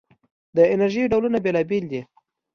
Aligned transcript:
د 0.55 0.57
انرژۍ 0.73 1.03
ډولونه 1.11 1.37
بېلابېل 1.45 1.83
دي. 1.91 2.01